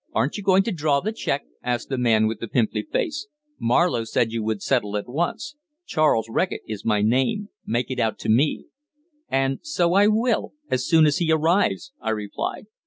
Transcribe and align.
"Aren't 0.13 0.35
you 0.35 0.41
going 0.41 0.63
to 0.63 0.71
draw 0.71 0.99
the 0.99 1.11
cheque?" 1.11 1.45
asked 1.61 1.89
the 1.89 1.97
man 1.99 2.25
with 2.25 2.39
the 2.39 2.47
pimply 2.47 2.81
face. 2.81 3.27
"Marlowe 3.59 4.03
said 4.03 4.31
you 4.31 4.41
would 4.41 4.63
settle 4.63 4.97
at 4.97 5.07
once; 5.07 5.55
Charles 5.85 6.25
Reckitt 6.27 6.63
is 6.65 6.83
my 6.83 7.03
name. 7.03 7.49
Make 7.67 7.91
it 7.91 7.99
out 7.99 8.17
to 8.21 8.27
me." 8.29 8.65
"And 9.29 9.59
so 9.61 9.93
I 9.93 10.07
will, 10.07 10.53
as 10.71 10.87
soon 10.87 11.05
as 11.05 11.17
he 11.19 11.31
arrives," 11.31 11.91
I 12.01 12.09
replied. 12.09 12.65